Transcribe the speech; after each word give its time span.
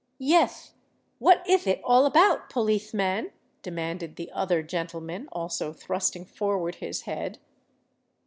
"Yeth—what 0.17 1.47
ith 1.47 1.67
it 1.67 1.79
all 1.83 2.07
about, 2.07 2.49
poleethman?" 2.49 3.29
demanded 3.61 4.15
the 4.15 4.31
other 4.31 4.63
gentleman, 4.63 5.29
also 5.31 5.73
thrusting 5.73 6.25
forward 6.25 6.73
his 6.81 7.01
head. 7.01 7.37